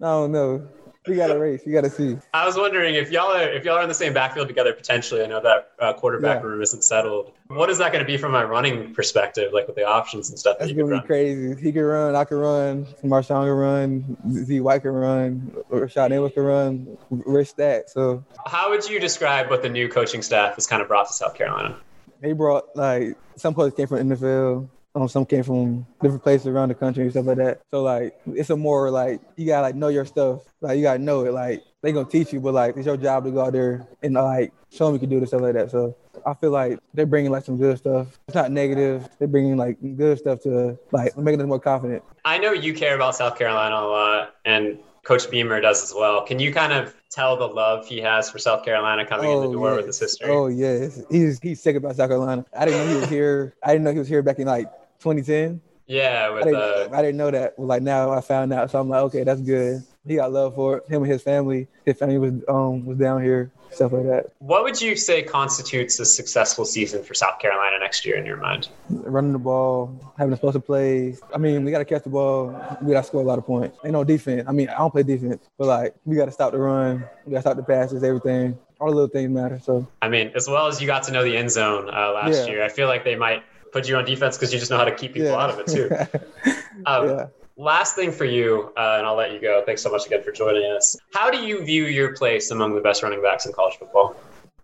I 0.00 0.04
don't 0.04 0.30
know. 0.30 0.68
We 1.08 1.16
got 1.16 1.28
to 1.28 1.38
race. 1.38 1.62
You 1.66 1.72
got 1.72 1.82
to 1.84 1.90
see. 1.90 2.16
I 2.34 2.44
was 2.46 2.56
wondering 2.56 2.94
if 2.94 3.10
y'all 3.10 3.32
are 3.32 3.48
if 3.48 3.64
y'all 3.64 3.76
are 3.78 3.82
in 3.82 3.88
the 3.88 3.94
same 3.94 4.12
backfield 4.12 4.48
together 4.48 4.72
potentially. 4.72 5.22
I 5.22 5.26
know 5.26 5.40
that 5.40 5.70
uh, 5.78 5.92
quarterback 5.94 6.42
Yeah. 6.42 6.48
room 6.48 6.62
isn't 6.62 6.82
settled. 6.82 7.32
What 7.48 7.70
is 7.70 7.78
that 7.78 7.92
going 7.92 8.04
to 8.04 8.06
be 8.06 8.16
from 8.16 8.32
my 8.32 8.44
running 8.44 8.94
perspective, 8.94 9.52
like 9.52 9.66
with 9.66 9.76
the 9.76 9.84
options 9.86 10.28
and 10.30 10.38
stuff 10.38 10.58
that 10.58 10.64
That's 10.66 10.70
you 10.70 10.76
can 10.76 10.84
gonna 10.86 10.96
run? 10.96 11.02
be 11.02 11.06
crazy. 11.06 11.62
He 11.62 11.72
can 11.72 11.82
run. 11.82 12.14
I 12.14 12.24
can 12.24 12.36
run. 12.36 12.86
Marshawn 13.04 13.44
can 13.44 13.50
run. 13.50 14.16
Z 14.44 14.60
White 14.60 14.82
can 14.82 14.92
run. 14.92 15.52
Rashad 15.70 16.10
Evans 16.10 16.32
can 16.34 16.42
run. 16.42 16.98
Rich 17.10 17.48
Stat. 17.48 17.90
So 17.90 18.24
How 18.46 18.70
would 18.70 18.88
you 18.88 19.00
describe 19.00 19.48
what 19.50 19.62
the 19.62 19.68
new 19.68 19.88
coaching 19.88 20.22
staff 20.22 20.56
has 20.56 20.66
kind 20.66 20.82
of 20.82 20.88
brought 20.88 21.06
to 21.08 21.12
South 21.12 21.34
Carolina? 21.34 21.76
they 22.20 22.32
brought 22.32 22.64
like 22.76 23.16
some 23.36 23.54
coaches 23.54 23.76
came 23.76 23.86
from 23.86 23.98
NFL. 24.08 24.68
Um, 24.98 25.08
some 25.08 25.24
came 25.24 25.44
from 25.44 25.86
different 26.02 26.24
places 26.24 26.48
around 26.48 26.70
the 26.70 26.74
country 26.74 27.04
and 27.04 27.12
stuff 27.12 27.26
like 27.26 27.36
that. 27.36 27.60
So 27.70 27.82
like 27.82 28.20
it's 28.26 28.50
a 28.50 28.56
more 28.56 28.90
like 28.90 29.20
you 29.36 29.46
gotta 29.46 29.62
like 29.62 29.76
know 29.76 29.88
your 29.88 30.04
stuff. 30.04 30.42
Like 30.60 30.76
you 30.76 30.82
gotta 30.82 30.98
know 30.98 31.24
it. 31.24 31.32
Like 31.32 31.62
they 31.82 31.92
gonna 31.92 32.08
teach 32.08 32.32
you, 32.32 32.40
but 32.40 32.54
like 32.54 32.76
it's 32.76 32.86
your 32.86 32.96
job 32.96 33.24
to 33.24 33.30
go 33.30 33.42
out 33.42 33.52
there 33.52 33.86
and 34.02 34.14
like 34.14 34.52
show 34.72 34.86
them 34.86 34.94
you 34.94 34.98
can 34.98 35.08
do 35.08 35.20
this 35.20 35.28
stuff 35.28 35.42
like 35.42 35.54
that. 35.54 35.70
So 35.70 35.94
I 36.26 36.34
feel 36.34 36.50
like 36.50 36.80
they're 36.94 37.06
bringing 37.06 37.30
like 37.30 37.44
some 37.44 37.58
good 37.58 37.78
stuff. 37.78 38.18
It's 38.26 38.34
not 38.34 38.50
negative. 38.50 39.08
They're 39.20 39.28
bringing 39.28 39.56
like 39.56 39.78
good 39.96 40.18
stuff 40.18 40.42
to 40.42 40.76
like 40.90 41.16
making 41.16 41.40
us 41.40 41.46
more 41.46 41.60
confident. 41.60 42.02
I 42.24 42.38
know 42.38 42.52
you 42.52 42.74
care 42.74 42.96
about 42.96 43.14
South 43.14 43.38
Carolina 43.38 43.76
a 43.76 43.86
lot, 43.86 44.34
and 44.44 44.80
Coach 45.04 45.30
Beamer 45.30 45.60
does 45.60 45.82
as 45.84 45.94
well. 45.94 46.22
Can 46.22 46.40
you 46.40 46.52
kind 46.52 46.72
of 46.72 46.94
tell 47.08 47.36
the 47.36 47.46
love 47.46 47.86
he 47.86 47.98
has 48.00 48.28
for 48.28 48.38
South 48.38 48.64
Carolina 48.64 49.06
coming 49.06 49.30
in 49.30 49.40
the 49.42 49.52
door 49.52 49.76
with 49.76 49.86
his 49.86 49.98
history? 50.00 50.28
Oh 50.28 50.48
yes, 50.48 51.00
he's 51.08 51.38
he's 51.38 51.62
sick 51.62 51.76
about 51.76 51.94
South 51.94 52.10
Carolina. 52.10 52.44
I 52.58 52.64
didn't 52.64 52.84
know 52.84 52.94
he 52.94 53.00
was 53.00 53.08
here. 53.08 53.54
I 53.62 53.72
didn't 53.72 53.84
know 53.84 53.92
he 53.92 53.98
was 54.00 54.08
here 54.08 54.22
back 54.22 54.40
in 54.40 54.48
like 54.48 54.68
2010. 55.00 55.60
Yeah, 55.86 56.30
I 56.34 56.42
didn't, 56.44 56.54
uh, 56.54 56.88
I 56.92 57.00
didn't 57.00 57.16
know 57.16 57.30
that. 57.30 57.58
Like 57.58 57.80
now 57.82 58.10
I 58.12 58.20
found 58.20 58.52
out, 58.52 58.70
so 58.70 58.78
I'm 58.78 58.88
like, 58.90 59.02
okay, 59.04 59.24
that's 59.24 59.40
good. 59.40 59.82
He 60.06 60.16
got 60.16 60.32
love 60.32 60.54
for 60.54 60.78
it. 60.78 60.88
Him 60.88 61.02
and 61.02 61.10
his 61.10 61.22
family. 61.22 61.66
His 61.86 61.96
family 61.98 62.18
was 62.18 62.32
um 62.46 62.84
was 62.84 62.98
down 62.98 63.22
here, 63.22 63.50
stuff 63.70 63.92
like 63.92 64.04
that. 64.04 64.26
what 64.38 64.64
would 64.64 64.80
you 64.80 64.96
say 64.96 65.22
constitutes 65.22 65.98
a 65.98 66.04
successful 66.04 66.66
season 66.66 67.02
for 67.02 67.14
South 67.14 67.38
Carolina 67.38 67.78
next 67.78 68.04
year 68.04 68.16
in 68.16 68.26
your 68.26 68.36
mind? 68.36 68.68
Running 68.90 69.32
the 69.32 69.38
ball, 69.38 69.98
having 70.18 70.32
a 70.32 70.34
explosive 70.34 70.66
plays. 70.66 71.22
I 71.34 71.38
mean, 71.38 71.64
we 71.64 71.70
gotta 71.70 71.86
catch 71.86 72.02
the 72.04 72.10
ball. 72.10 72.48
We 72.82 72.92
gotta 72.92 73.06
score 73.06 73.22
a 73.22 73.24
lot 73.24 73.38
of 73.38 73.46
points. 73.46 73.78
Ain't 73.82 73.92
no 73.94 74.04
defense. 74.04 74.44
I 74.46 74.52
mean, 74.52 74.68
I 74.68 74.76
don't 74.78 74.90
play 74.90 75.02
defense, 75.04 75.42
but 75.56 75.68
like 75.68 75.94
we 76.04 76.16
gotta 76.16 76.32
stop 76.32 76.52
the 76.52 76.58
run. 76.58 77.02
We 77.24 77.32
gotta 77.32 77.42
stop 77.42 77.56
the 77.56 77.62
passes, 77.62 78.02
everything. 78.04 78.58
all 78.80 78.88
the 78.90 78.94
little 78.94 79.08
things 79.08 79.30
matter. 79.30 79.58
So 79.62 79.86
I 80.02 80.08
mean, 80.08 80.32
as 80.36 80.48
well 80.48 80.66
as 80.68 80.80
you 80.80 80.86
got 80.86 81.02
to 81.04 81.12
know 81.12 81.24
the 81.24 81.36
end 81.36 81.50
zone 81.50 81.88
uh, 81.88 82.12
last 82.12 82.46
Yeah. 82.46 82.52
year, 82.52 82.62
I 82.64 82.68
feel 82.68 82.86
like 82.88 83.04
they 83.04 83.16
might 83.16 83.42
put 83.72 83.88
you 83.88 83.96
on 83.96 84.04
defense 84.04 84.36
because 84.36 84.52
you 84.52 84.58
just 84.58 84.70
know 84.70 84.76
how 84.76 84.84
to 84.84 84.94
keep 84.94 85.14
people 85.14 85.30
yeah. 85.30 85.36
out 85.36 85.50
of 85.50 85.58
it 85.58 85.66
too. 85.66 86.54
Um, 86.86 87.08
yeah. 87.08 87.26
Last 87.56 87.96
thing 87.96 88.12
for 88.12 88.24
you, 88.24 88.72
uh, 88.76 88.94
and 88.98 89.06
I'll 89.06 89.16
let 89.16 89.32
you 89.32 89.40
go. 89.40 89.64
Thanks 89.66 89.82
so 89.82 89.90
much 89.90 90.06
again 90.06 90.22
for 90.22 90.30
joining 90.30 90.70
us. 90.70 90.96
How 91.12 91.28
do 91.28 91.38
you 91.38 91.64
view 91.64 91.86
your 91.86 92.14
place 92.14 92.52
among 92.52 92.76
the 92.76 92.80
best 92.80 93.02
running 93.02 93.20
backs 93.20 93.46
in 93.46 93.52
college 93.52 93.76
football? 93.76 94.14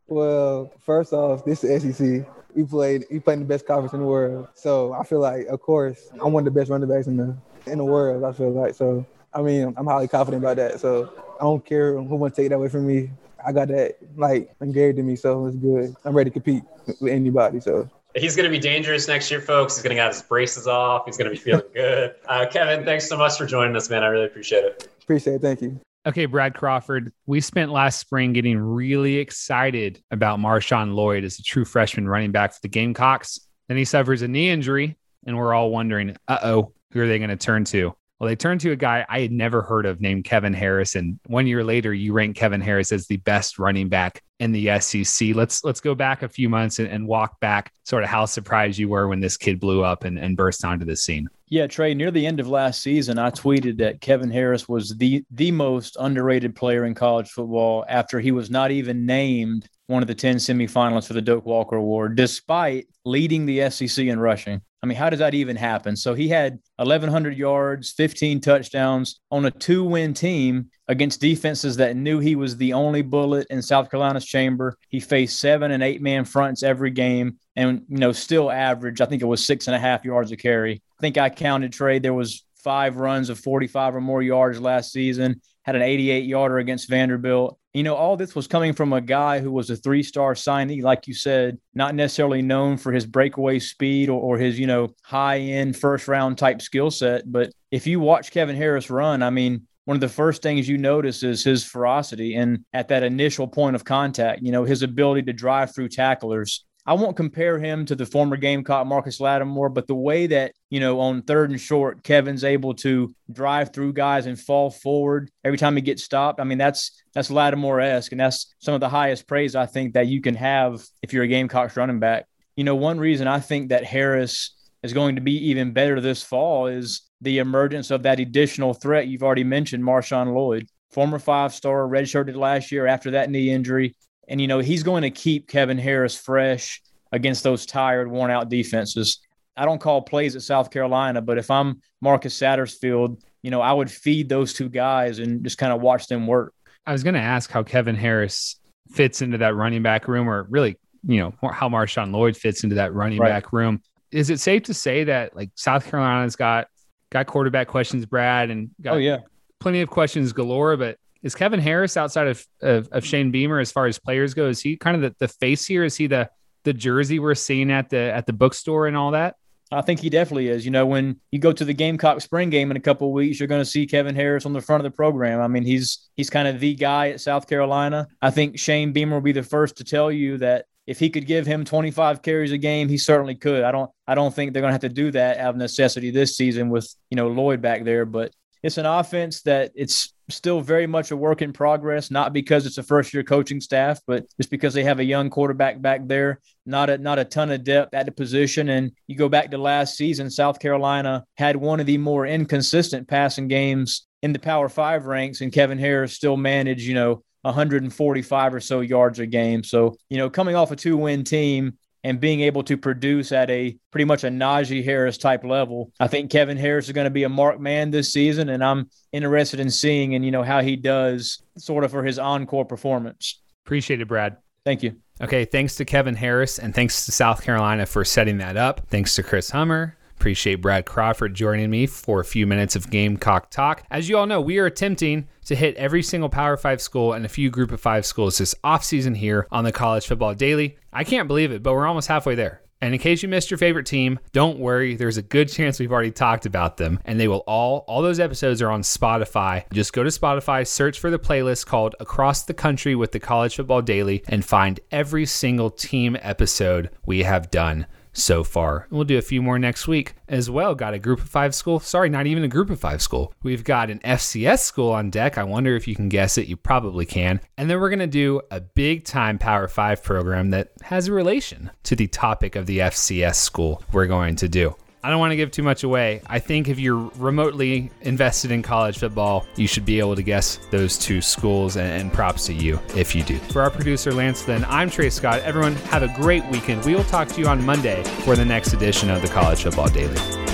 Well, 0.06 0.70
first 0.80 1.12
off, 1.12 1.44
this 1.44 1.64
is 1.64 1.98
SEC. 1.98 2.24
We 2.54 2.62
played 2.62 3.04
we 3.10 3.18
played 3.18 3.34
in 3.34 3.40
the 3.40 3.46
best 3.46 3.66
conference 3.66 3.94
in 3.94 4.00
the 4.00 4.06
world. 4.06 4.46
So 4.54 4.92
I 4.92 5.02
feel 5.02 5.18
like, 5.18 5.46
of 5.46 5.60
course, 5.60 6.08
I'm 6.22 6.32
one 6.32 6.46
of 6.46 6.54
the 6.54 6.60
best 6.60 6.70
running 6.70 6.88
backs 6.88 7.08
in 7.08 7.16
the 7.16 7.36
in 7.66 7.78
the 7.78 7.84
world. 7.84 8.22
I 8.22 8.32
feel 8.32 8.52
like 8.52 8.74
so. 8.74 9.04
I 9.32 9.42
mean, 9.42 9.74
I'm 9.76 9.86
highly 9.86 10.06
confident 10.06 10.44
about 10.44 10.56
that. 10.58 10.78
So 10.78 11.12
I 11.40 11.42
don't 11.42 11.64
care 11.66 11.94
who 11.94 12.14
wants 12.14 12.36
to 12.36 12.42
take 12.42 12.50
that 12.50 12.56
away 12.56 12.68
from 12.68 12.86
me. 12.86 13.10
I 13.44 13.50
got 13.52 13.68
that 13.68 13.96
like 14.16 14.54
engaged 14.60 14.98
in 14.98 15.06
me, 15.06 15.16
so 15.16 15.46
it's 15.46 15.56
good. 15.56 15.96
I'm 16.04 16.14
ready 16.14 16.30
to 16.30 16.34
compete 16.34 16.62
with 17.00 17.12
anybody. 17.12 17.60
So 17.60 17.90
He's 18.16 18.36
going 18.36 18.44
to 18.44 18.50
be 18.50 18.60
dangerous 18.60 19.08
next 19.08 19.30
year, 19.30 19.40
folks. 19.40 19.76
He's 19.76 19.82
going 19.82 19.96
to 19.96 20.02
have 20.02 20.12
his 20.12 20.22
braces 20.22 20.68
off. 20.68 21.04
He's 21.04 21.16
going 21.16 21.30
to 21.30 21.30
be 21.30 21.36
feeling 21.36 21.62
good. 21.74 22.14
Uh, 22.28 22.46
Kevin, 22.50 22.84
thanks 22.84 23.08
so 23.08 23.16
much 23.16 23.36
for 23.36 23.44
joining 23.44 23.76
us, 23.76 23.90
man. 23.90 24.02
I 24.02 24.06
really 24.06 24.24
appreciate 24.24 24.64
it. 24.64 24.88
appreciate 25.02 25.34
it. 25.34 25.42
Thank 25.42 25.60
you. 25.60 25.78
Okay, 26.06 26.26
Brad 26.26 26.54
Crawford, 26.54 27.12
we 27.26 27.40
spent 27.40 27.70
last 27.70 27.98
spring 27.98 28.32
getting 28.32 28.58
really 28.58 29.16
excited 29.16 30.02
about 30.10 30.38
Marshawn 30.38 30.94
Lloyd 30.94 31.24
as 31.24 31.38
a 31.38 31.42
true 31.42 31.64
freshman 31.64 32.08
running 32.08 32.32
back 32.32 32.52
for 32.52 32.60
the 32.62 32.68
Gamecocks. 32.68 33.40
Then 33.68 33.76
he 33.76 33.84
suffers 33.84 34.22
a 34.22 34.28
knee 34.28 34.50
injury, 34.50 34.96
and 35.26 35.36
we're 35.36 35.54
all 35.54 35.70
wondering, 35.70 36.16
uh 36.28 36.38
oh, 36.42 36.72
who 36.92 37.00
are 37.00 37.06
they 37.06 37.18
going 37.18 37.30
to 37.30 37.36
turn 37.36 37.64
to? 37.66 37.94
Well, 38.24 38.30
they 38.30 38.36
turned 38.36 38.62
to 38.62 38.70
a 38.70 38.76
guy 38.76 39.04
I 39.06 39.20
had 39.20 39.32
never 39.32 39.60
heard 39.60 39.84
of 39.84 40.00
named 40.00 40.24
Kevin 40.24 40.54
Harris. 40.54 40.94
And 40.94 41.20
one 41.26 41.46
year 41.46 41.62
later, 41.62 41.92
you 41.92 42.14
rank 42.14 42.36
Kevin 42.36 42.62
Harris 42.62 42.90
as 42.90 43.06
the 43.06 43.18
best 43.18 43.58
running 43.58 43.90
back 43.90 44.22
in 44.40 44.50
the 44.50 44.80
SEC. 44.80 45.34
Let's 45.34 45.62
let's 45.62 45.82
go 45.82 45.94
back 45.94 46.22
a 46.22 46.28
few 46.30 46.48
months 46.48 46.78
and, 46.78 46.88
and 46.88 47.06
walk 47.06 47.38
back 47.40 47.70
sort 47.82 48.02
of 48.02 48.08
how 48.08 48.24
surprised 48.24 48.78
you 48.78 48.88
were 48.88 49.08
when 49.08 49.20
this 49.20 49.36
kid 49.36 49.60
blew 49.60 49.84
up 49.84 50.04
and, 50.04 50.18
and 50.18 50.38
burst 50.38 50.64
onto 50.64 50.86
the 50.86 50.96
scene. 50.96 51.28
Yeah, 51.50 51.66
Trey, 51.66 51.92
near 51.92 52.10
the 52.10 52.26
end 52.26 52.40
of 52.40 52.48
last 52.48 52.80
season, 52.80 53.18
I 53.18 53.28
tweeted 53.28 53.76
that 53.76 54.00
Kevin 54.00 54.30
Harris 54.30 54.66
was 54.70 54.96
the 54.96 55.22
the 55.30 55.50
most 55.50 55.98
underrated 56.00 56.56
player 56.56 56.86
in 56.86 56.94
college 56.94 57.28
football 57.28 57.84
after 57.90 58.20
he 58.20 58.32
was 58.32 58.48
not 58.48 58.70
even 58.70 59.04
named 59.04 59.68
one 59.86 60.02
of 60.02 60.06
the 60.06 60.14
10 60.14 60.36
semifinalists 60.36 61.06
for 61.06 61.12
the 61.12 61.22
Doak 61.22 61.44
Walker 61.44 61.76
Award, 61.76 62.16
despite 62.16 62.86
leading 63.04 63.46
the 63.46 63.68
SEC 63.70 64.06
in 64.06 64.18
rushing. 64.18 64.60
I 64.82 64.86
mean, 64.86 64.98
how 64.98 65.08
does 65.08 65.20
that 65.20 65.32
even 65.32 65.56
happen? 65.56 65.96
So 65.96 66.12
he 66.12 66.28
had 66.28 66.58
1,100 66.76 67.36
yards, 67.36 67.92
15 67.92 68.40
touchdowns 68.42 69.20
on 69.30 69.46
a 69.46 69.50
two 69.50 69.82
win 69.82 70.12
team 70.12 70.70
against 70.88 71.22
defenses 71.22 71.76
that 71.76 71.96
knew 71.96 72.18
he 72.18 72.36
was 72.36 72.58
the 72.58 72.74
only 72.74 73.00
bullet 73.00 73.46
in 73.48 73.62
South 73.62 73.90
Carolina's 73.90 74.26
chamber. 74.26 74.76
He 74.88 75.00
faced 75.00 75.38
seven 75.38 75.70
and 75.70 75.82
eight 75.82 76.02
man 76.02 76.26
fronts 76.26 76.62
every 76.62 76.90
game 76.90 77.38
and, 77.56 77.82
you 77.88 77.96
know, 77.96 78.12
still 78.12 78.50
average, 78.50 79.00
I 79.00 79.06
think 79.06 79.22
it 79.22 79.26
was 79.26 79.46
six 79.46 79.68
and 79.68 79.74
a 79.74 79.78
half 79.78 80.04
yards 80.04 80.32
a 80.32 80.36
carry. 80.36 80.82
I 80.98 81.00
think 81.00 81.16
I 81.16 81.30
counted 81.30 81.72
trade. 81.72 82.02
There 82.02 82.12
was 82.12 82.44
five 82.56 82.96
runs 82.96 83.30
of 83.30 83.38
45 83.38 83.96
or 83.96 84.00
more 84.00 84.22
yards 84.22 84.60
last 84.60 84.92
season, 84.92 85.40
had 85.62 85.76
an 85.76 85.82
88 85.82 86.24
yarder 86.24 86.58
against 86.58 86.90
Vanderbilt. 86.90 87.58
You 87.74 87.82
know, 87.82 87.96
all 87.96 88.16
this 88.16 88.36
was 88.36 88.46
coming 88.46 88.72
from 88.72 88.92
a 88.92 89.00
guy 89.00 89.40
who 89.40 89.50
was 89.50 89.68
a 89.68 89.76
three 89.76 90.04
star 90.04 90.34
signee, 90.34 90.82
like 90.82 91.08
you 91.08 91.14
said, 91.14 91.58
not 91.74 91.96
necessarily 91.96 92.40
known 92.40 92.76
for 92.76 92.92
his 92.92 93.04
breakaway 93.04 93.58
speed 93.58 94.08
or, 94.08 94.20
or 94.20 94.38
his, 94.38 94.58
you 94.58 94.68
know, 94.68 94.94
high 95.02 95.40
end 95.40 95.76
first 95.76 96.06
round 96.06 96.38
type 96.38 96.62
skill 96.62 96.92
set. 96.92 97.30
But 97.30 97.52
if 97.72 97.86
you 97.86 97.98
watch 97.98 98.30
Kevin 98.30 98.54
Harris 98.54 98.90
run, 98.90 99.24
I 99.24 99.30
mean, 99.30 99.66
one 99.86 99.96
of 99.96 100.00
the 100.00 100.08
first 100.08 100.40
things 100.40 100.68
you 100.68 100.78
notice 100.78 101.22
is 101.22 101.44
his 101.44 101.64
ferocity 101.64 102.36
and 102.36 102.64
at 102.72 102.88
that 102.88 103.02
initial 103.02 103.48
point 103.48 103.76
of 103.76 103.84
contact, 103.84 104.40
you 104.42 104.52
know, 104.52 104.64
his 104.64 104.82
ability 104.82 105.22
to 105.24 105.32
drive 105.32 105.74
through 105.74 105.88
tacklers. 105.88 106.64
I 106.86 106.92
won't 106.92 107.16
compare 107.16 107.58
him 107.58 107.86
to 107.86 107.94
the 107.94 108.04
former 108.04 108.36
Gamecock 108.36 108.86
Marcus 108.86 109.18
Lattimore, 109.18 109.70
but 109.70 109.86
the 109.86 109.94
way 109.94 110.26
that, 110.26 110.52
you 110.68 110.80
know, 110.80 111.00
on 111.00 111.22
third 111.22 111.50
and 111.50 111.60
short, 111.60 112.02
Kevin's 112.02 112.44
able 112.44 112.74
to 112.74 113.14
drive 113.32 113.72
through 113.72 113.94
guys 113.94 114.26
and 114.26 114.38
fall 114.38 114.70
forward 114.70 115.30
every 115.44 115.56
time 115.56 115.76
he 115.76 115.82
gets 115.82 116.04
stopped. 116.04 116.40
I 116.40 116.44
mean, 116.44 116.58
that's 116.58 117.02
that's 117.14 117.30
Lattimore 117.30 117.80
esque, 117.80 118.12
and 118.12 118.20
that's 118.20 118.54
some 118.58 118.74
of 118.74 118.80
the 118.80 118.88
highest 118.88 119.26
praise 119.26 119.56
I 119.56 119.64
think 119.64 119.94
that 119.94 120.08
you 120.08 120.20
can 120.20 120.34
have 120.34 120.84
if 121.02 121.14
you're 121.14 121.24
a 121.24 121.28
Gamecocks 121.28 121.76
running 121.76 122.00
back. 122.00 122.26
You 122.54 122.64
know, 122.64 122.74
one 122.74 122.98
reason 123.00 123.26
I 123.28 123.40
think 123.40 123.70
that 123.70 123.84
Harris 123.84 124.54
is 124.82 124.92
going 124.92 125.14
to 125.14 125.22
be 125.22 125.48
even 125.48 125.72
better 125.72 126.00
this 126.02 126.22
fall 126.22 126.66
is 126.66 127.00
the 127.22 127.38
emergence 127.38 127.90
of 127.90 128.02
that 128.02 128.20
additional 128.20 128.74
threat 128.74 129.08
you've 129.08 129.22
already 129.22 129.44
mentioned, 129.44 129.82
Marshawn 129.82 130.34
Lloyd, 130.34 130.68
former 130.90 131.18
five 131.18 131.54
star, 131.54 131.88
redshirted 131.88 132.36
last 132.36 132.70
year 132.70 132.86
after 132.86 133.12
that 133.12 133.30
knee 133.30 133.48
injury. 133.48 133.96
And, 134.28 134.40
you 134.40 134.46
know, 134.46 134.58
he's 134.60 134.82
going 134.82 135.02
to 135.02 135.10
keep 135.10 135.48
Kevin 135.48 135.78
Harris 135.78 136.16
fresh 136.16 136.82
against 137.12 137.42
those 137.42 137.66
tired, 137.66 138.10
worn 138.10 138.30
out 138.30 138.48
defenses. 138.48 139.20
I 139.56 139.64
don't 139.64 139.80
call 139.80 140.02
plays 140.02 140.34
at 140.34 140.42
South 140.42 140.70
Carolina, 140.70 141.20
but 141.22 141.38
if 141.38 141.50
I'm 141.50 141.80
Marcus 142.00 142.36
Satterfield, 142.38 143.20
you 143.42 143.50
know, 143.50 143.60
I 143.60 143.72
would 143.72 143.90
feed 143.90 144.28
those 144.28 144.52
two 144.52 144.68
guys 144.68 145.18
and 145.20 145.44
just 145.44 145.58
kind 145.58 145.72
of 145.72 145.80
watch 145.80 146.08
them 146.08 146.26
work. 146.26 146.52
I 146.86 146.92
was 146.92 147.02
going 147.02 147.14
to 147.14 147.20
ask 147.20 147.50
how 147.50 147.62
Kevin 147.62 147.94
Harris 147.94 148.56
fits 148.90 149.22
into 149.22 149.38
that 149.38 149.54
running 149.54 149.82
back 149.82 150.08
room, 150.08 150.28
or 150.28 150.44
really, 150.50 150.76
you 151.06 151.18
know, 151.18 151.50
how 151.52 151.68
Marshawn 151.68 152.12
Lloyd 152.12 152.36
fits 152.36 152.64
into 152.64 152.76
that 152.76 152.92
running 152.94 153.18
Right. 153.18 153.28
back 153.28 153.52
room. 153.52 153.80
Is 154.10 154.30
it 154.30 154.40
safe 154.40 154.64
to 154.64 154.74
say 154.74 155.04
that 155.04 155.34
like 155.36 155.50
South 155.54 155.86
Carolina's 155.88 156.36
got 156.36 156.68
got 157.10 157.26
quarterback 157.26 157.68
questions, 157.68 158.06
Brad, 158.06 158.50
and 158.50 158.70
got 158.80 158.94
Oh, 158.94 158.98
yeah. 158.98 159.18
plenty 159.60 159.80
of 159.82 159.88
questions 159.88 160.32
galore, 160.32 160.76
but 160.76 160.98
is 161.24 161.34
Kevin 161.34 161.58
Harris 161.58 161.96
outside 161.96 162.28
of, 162.28 162.46
of, 162.60 162.88
of 162.92 163.04
Shane 163.04 163.32
Beamer 163.32 163.58
as 163.58 163.72
far 163.72 163.86
as 163.86 163.98
players 163.98 164.34
go? 164.34 164.46
Is 164.46 164.60
he 164.60 164.76
kind 164.76 164.94
of 164.94 165.02
the, 165.02 165.16
the 165.18 165.28
face 165.28 165.66
here? 165.66 165.82
Is 165.82 165.96
he 165.96 166.06
the 166.06 166.30
the 166.64 166.72
jersey 166.72 167.18
we're 167.18 167.34
seeing 167.34 167.70
at 167.70 167.90
the 167.90 167.98
at 167.98 168.26
the 168.26 168.32
bookstore 168.32 168.86
and 168.86 168.96
all 168.96 169.10
that? 169.12 169.36
I 169.72 169.80
think 169.80 170.00
he 170.00 170.10
definitely 170.10 170.48
is. 170.48 170.64
You 170.64 170.70
know, 170.70 170.86
when 170.86 171.18
you 171.32 171.38
go 171.38 171.50
to 171.50 171.64
the 171.64 171.72
Gamecock 171.72 172.20
spring 172.20 172.50
game 172.50 172.70
in 172.70 172.76
a 172.76 172.80
couple 172.80 173.12
weeks, 173.12 173.40
you're 173.40 173.48
going 173.48 173.62
to 173.62 173.68
see 173.68 173.86
Kevin 173.86 174.14
Harris 174.14 174.46
on 174.46 174.52
the 174.52 174.60
front 174.60 174.84
of 174.84 174.90
the 174.90 174.94
program. 174.94 175.40
I 175.40 175.48
mean, 175.48 175.64
he's 175.64 176.10
he's 176.14 176.30
kind 176.30 176.46
of 176.46 176.60
the 176.60 176.74
guy 176.74 177.08
at 177.08 177.20
South 177.20 177.48
Carolina. 177.48 178.06
I 178.20 178.30
think 178.30 178.58
Shane 178.58 178.92
Beamer 178.92 179.16
will 179.16 179.22
be 179.22 179.32
the 179.32 179.42
first 179.42 179.78
to 179.78 179.84
tell 179.84 180.12
you 180.12 180.38
that 180.38 180.66
if 180.86 180.98
he 180.98 181.08
could 181.08 181.26
give 181.26 181.46
him 181.46 181.64
25 181.64 182.20
carries 182.20 182.52
a 182.52 182.58
game, 182.58 182.90
he 182.90 182.98
certainly 182.98 183.34
could. 183.34 183.64
I 183.64 183.72
don't 183.72 183.90
I 184.06 184.14
don't 184.14 184.34
think 184.34 184.52
they're 184.52 184.60
going 184.60 184.72
to 184.72 184.74
have 184.74 184.82
to 184.82 184.88
do 184.90 185.10
that 185.12 185.38
out 185.38 185.50
of 185.50 185.56
necessity 185.56 186.10
this 186.10 186.36
season 186.36 186.68
with, 186.68 186.94
you 187.08 187.16
know, 187.16 187.28
Lloyd 187.28 187.62
back 187.62 187.84
there, 187.84 188.04
but 188.04 188.32
it's 188.64 188.78
an 188.78 188.86
offense 188.86 189.42
that 189.42 189.72
it's 189.74 190.14
still 190.30 190.62
very 190.62 190.86
much 190.86 191.10
a 191.10 191.16
work 191.16 191.42
in 191.42 191.52
progress, 191.52 192.10
not 192.10 192.32
because 192.32 192.64
it's 192.64 192.78
a 192.78 192.82
first 192.82 193.12
year 193.12 193.22
coaching 193.22 193.60
staff, 193.60 194.00
but 194.06 194.24
just 194.38 194.48
because 194.48 194.72
they 194.72 194.82
have 194.82 195.00
a 195.00 195.04
young 195.04 195.28
quarterback 195.28 195.82
back 195.82 196.00
there, 196.06 196.40
not 196.64 196.88
a 196.88 196.96
not 196.96 197.18
a 197.18 197.26
ton 197.26 197.50
of 197.50 197.62
depth 197.62 197.92
at 197.92 198.06
the 198.06 198.12
position. 198.12 198.70
And 198.70 198.92
you 199.06 199.16
go 199.16 199.28
back 199.28 199.50
to 199.50 199.58
last 199.58 199.98
season, 199.98 200.30
South 200.30 200.60
Carolina 200.60 201.26
had 201.36 201.56
one 201.56 201.78
of 201.78 201.84
the 201.84 201.98
more 201.98 202.26
inconsistent 202.26 203.06
passing 203.06 203.48
games 203.48 204.06
in 204.22 204.32
the 204.32 204.38
Power 204.38 204.70
Five 204.70 205.04
ranks, 205.04 205.42
and 205.42 205.52
Kevin 205.52 205.78
Harris 205.78 206.14
still 206.14 206.38
managed, 206.38 206.86
you 206.86 206.94
know, 206.94 207.22
145 207.42 208.54
or 208.54 208.60
so 208.60 208.80
yards 208.80 209.18
a 209.18 209.26
game. 209.26 209.62
So, 209.62 209.94
you 210.08 210.16
know, 210.16 210.30
coming 210.30 210.56
off 210.56 210.70
a 210.70 210.76
two 210.76 210.96
win 210.96 211.22
team 211.22 211.76
and 212.04 212.20
being 212.20 212.42
able 212.42 212.62
to 212.62 212.76
produce 212.76 213.32
at 213.32 213.50
a 213.50 213.76
pretty 213.90 214.04
much 214.04 214.22
a 214.22 214.28
Najee 214.28 214.84
Harris 214.84 215.18
type 215.18 215.42
level. 215.42 215.90
I 215.98 216.06
think 216.06 216.30
Kevin 216.30 216.58
Harris 216.58 216.86
is 216.86 216.92
going 216.92 217.06
to 217.06 217.10
be 217.10 217.24
a 217.24 217.28
mark 217.28 217.58
man 217.58 217.90
this 217.90 218.12
season, 218.12 218.50
and 218.50 218.62
I'm 218.62 218.90
interested 219.10 219.58
in 219.58 219.70
seeing 219.70 220.14
and 220.14 220.24
you 220.24 220.30
know 220.30 220.42
how 220.42 220.60
he 220.60 220.76
does 220.76 221.42
sort 221.56 221.82
of 221.82 221.90
for 221.90 222.04
his 222.04 222.18
encore 222.18 222.66
performance. 222.66 223.40
Appreciate 223.64 224.00
it, 224.02 224.08
Brad. 224.08 224.36
Thank 224.64 224.82
you. 224.82 224.96
Okay, 225.20 225.44
thanks 225.44 225.76
to 225.76 225.84
Kevin 225.84 226.14
Harris 226.14 226.58
and 226.58 226.74
thanks 226.74 227.06
to 227.06 227.12
South 227.12 227.42
Carolina 227.42 227.86
for 227.86 228.04
setting 228.04 228.38
that 228.38 228.56
up. 228.56 228.82
Thanks 228.88 229.14
to 229.14 229.22
Chris 229.22 229.50
Hummer. 229.50 229.96
Appreciate 230.24 230.62
Brad 230.62 230.86
Crawford 230.86 231.34
joining 231.34 231.68
me 231.68 231.86
for 231.86 232.18
a 232.18 232.24
few 232.24 232.46
minutes 232.46 232.74
of 232.76 232.88
Gamecock 232.88 233.50
talk. 233.50 233.84
As 233.90 234.08
you 234.08 234.16
all 234.16 234.24
know, 234.24 234.40
we 234.40 234.56
are 234.56 234.64
attempting 234.64 235.28
to 235.44 235.54
hit 235.54 235.76
every 235.76 236.02
single 236.02 236.30
Power 236.30 236.56
5 236.56 236.80
school 236.80 237.12
and 237.12 237.26
a 237.26 237.28
few 237.28 237.50
Group 237.50 237.70
of 237.70 237.80
5 237.82 238.06
schools 238.06 238.38
this 238.38 238.54
offseason 238.64 239.18
here 239.18 239.46
on 239.50 239.64
the 239.64 239.70
College 239.70 240.06
Football 240.06 240.32
Daily. 240.32 240.78
I 240.94 241.04
can't 241.04 241.28
believe 241.28 241.52
it, 241.52 241.62
but 241.62 241.74
we're 241.74 241.86
almost 241.86 242.08
halfway 242.08 242.36
there. 242.36 242.62
And 242.80 242.94
in 242.94 243.00
case 243.00 243.22
you 243.22 243.28
missed 243.28 243.50
your 243.50 243.58
favorite 243.58 243.84
team, 243.84 244.18
don't 244.32 244.58
worry. 244.58 244.96
There's 244.96 245.18
a 245.18 245.22
good 245.22 245.50
chance 245.50 245.78
we've 245.78 245.92
already 245.92 246.10
talked 246.10 246.46
about 246.46 246.78
them. 246.78 247.00
And 247.04 247.20
they 247.20 247.28
will 247.28 247.44
all, 247.46 247.84
all 247.86 248.00
those 248.00 248.18
episodes 248.18 248.62
are 248.62 248.70
on 248.70 248.80
Spotify. 248.80 249.70
Just 249.74 249.92
go 249.92 250.02
to 250.02 250.08
Spotify, 250.08 250.66
search 250.66 251.00
for 251.00 251.10
the 251.10 251.18
playlist 251.18 251.66
called 251.66 251.96
Across 252.00 252.44
the 252.44 252.54
Country 252.54 252.94
with 252.94 253.12
the 253.12 253.20
College 253.20 253.56
Football 253.56 253.82
Daily, 253.82 254.24
and 254.28 254.42
find 254.42 254.80
every 254.90 255.26
single 255.26 255.68
team 255.68 256.16
episode 256.22 256.88
we 257.04 257.24
have 257.24 257.50
done 257.50 257.86
so 258.14 258.42
far. 258.42 258.86
We'll 258.90 259.04
do 259.04 259.18
a 259.18 259.22
few 259.22 259.42
more 259.42 259.58
next 259.58 259.86
week 259.86 260.14
as 260.28 260.48
well. 260.48 260.74
Got 260.74 260.94
a 260.94 260.98
group 260.98 261.20
of 261.20 261.28
five 261.28 261.54
school. 261.54 261.80
Sorry, 261.80 262.08
not 262.08 262.26
even 262.26 262.44
a 262.44 262.48
group 262.48 262.70
of 262.70 262.80
five 262.80 263.02
school. 263.02 263.34
We've 263.42 263.64
got 263.64 263.90
an 263.90 263.98
FCS 263.98 264.60
school 264.60 264.92
on 264.92 265.10
deck. 265.10 265.36
I 265.36 265.44
wonder 265.44 265.76
if 265.76 265.86
you 265.86 265.94
can 265.94 266.08
guess 266.08 266.38
it. 266.38 266.48
You 266.48 266.56
probably 266.56 267.04
can. 267.04 267.40
And 267.58 267.68
then 267.68 267.80
we're 267.80 267.90
going 267.90 267.98
to 267.98 268.06
do 268.06 268.40
a 268.50 268.60
big 268.60 269.04
time 269.04 269.38
Power 269.38 269.68
Five 269.68 270.02
program 270.02 270.50
that 270.50 270.72
has 270.82 271.08
a 271.08 271.12
relation 271.12 271.70
to 271.82 271.96
the 271.96 272.06
topic 272.06 272.56
of 272.56 272.66
the 272.66 272.78
FCS 272.78 273.36
school 273.36 273.82
we're 273.92 274.06
going 274.06 274.36
to 274.36 274.48
do. 274.48 274.74
I 275.04 275.10
don't 275.10 275.18
want 275.18 275.32
to 275.32 275.36
give 275.36 275.50
too 275.50 275.62
much 275.62 275.84
away. 275.84 276.22
I 276.28 276.38
think 276.38 276.66
if 276.66 276.78
you're 276.78 277.10
remotely 277.18 277.90
invested 278.00 278.50
in 278.50 278.62
college 278.62 278.96
football, 278.96 279.46
you 279.54 279.66
should 279.66 279.84
be 279.84 279.98
able 279.98 280.16
to 280.16 280.22
guess 280.22 280.58
those 280.70 280.96
two 280.96 281.20
schools, 281.20 281.76
and, 281.76 281.92
and 281.92 282.10
props 282.10 282.46
to 282.46 282.54
you 282.54 282.80
if 282.96 283.14
you 283.14 283.22
do. 283.22 283.36
For 283.36 283.60
our 283.60 283.70
producer, 283.70 284.12
Lance, 284.14 284.44
then 284.44 284.64
I'm 284.66 284.88
Trey 284.88 285.10
Scott. 285.10 285.40
Everyone, 285.40 285.74
have 285.92 286.02
a 286.02 286.08
great 286.16 286.42
weekend. 286.46 286.86
We 286.86 286.94
will 286.94 287.04
talk 287.04 287.28
to 287.28 287.38
you 287.38 287.46
on 287.48 287.62
Monday 287.62 288.02
for 288.24 288.34
the 288.34 288.46
next 288.46 288.72
edition 288.72 289.10
of 289.10 289.20
the 289.20 289.28
College 289.28 289.62
Football 289.64 289.90
Daily. 289.90 290.53